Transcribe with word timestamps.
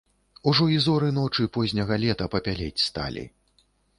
Ужо 0.51 0.65
і 0.75 0.79
зоры 0.85 1.09
ночы 1.17 1.45
позняга 1.59 1.95
лета 2.05 2.29
папялець 2.37 2.85
сталі. 2.87 3.27